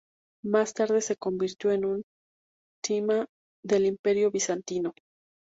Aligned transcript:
Más 0.43 0.73
tarde 0.73 0.99
se 1.01 1.15
convirtió 1.15 1.69
en 1.71 1.85
un 1.85 2.03
"thema" 2.83 3.27
del 3.63 3.85
Imperio 3.85 4.31
bizantino. 4.31 4.93